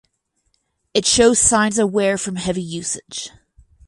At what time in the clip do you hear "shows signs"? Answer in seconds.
1.05-1.77